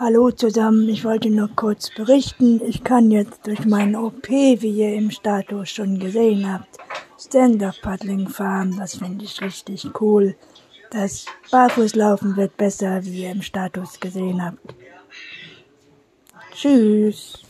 [0.00, 4.94] Hallo zusammen, ich wollte nur kurz berichten, ich kann jetzt durch meinen OP, wie ihr
[4.94, 6.78] im Status schon gesehen habt,
[7.18, 8.76] Stand-Up-Paddling fahren.
[8.78, 10.36] Das finde ich richtig cool.
[10.92, 14.72] Das Barfußlaufen wird besser, wie ihr im Status gesehen habt.
[16.54, 17.42] Tschüss.